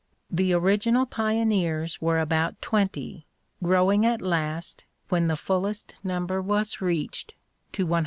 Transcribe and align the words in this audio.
The 0.31 0.51
original 0.53 1.05
pioneers 1.05 2.01
were 2.01 2.17
about 2.19 2.59
twenty, 2.59 3.27
growing 3.61 4.03
at 4.03 4.19
last, 4.19 4.83
when 5.09 5.27
the 5.27 5.35
fullest 5.35 5.93
number 6.03 6.41
was 6.41 6.81
reached, 6.81 7.35
to 7.73 7.83
150. 7.83 7.99